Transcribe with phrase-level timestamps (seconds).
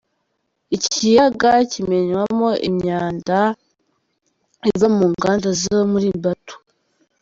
[0.75, 3.39] Ikiyaga kimenywamo imyanda
[4.69, 6.57] iva mu nganda zo muri Baotou.